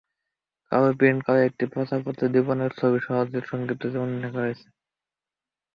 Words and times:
কালো 0.71 0.89
প্রিন্ট 0.99 1.19
করা 1.25 1.41
একটি 1.43 1.65
প্রচারপত্রে 1.73 2.25
দীপনের 2.33 2.71
ছবিসহ 2.79 3.15
সংক্ষিপ্ত 3.43 3.83
জীবনী 3.85 4.15
লেখা 4.23 4.39
হয়েছে। 4.43 4.67